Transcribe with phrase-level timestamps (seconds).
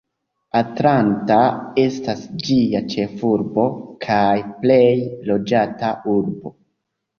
[0.59, 1.35] Atlanta
[1.83, 3.67] estas ĝia ĉefurbo
[4.07, 4.81] kaj plej
[5.31, 6.57] loĝata urbo.